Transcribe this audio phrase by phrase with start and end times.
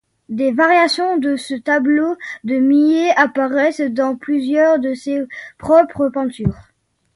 [0.29, 5.23] Des variations de ce tableau de Millet apparaissent dans plusieurs de ses
[5.59, 6.57] propres peintures.